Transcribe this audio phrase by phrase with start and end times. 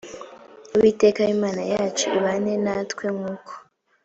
[0.75, 3.53] uwiteka imana yacu ibane natwe nk uko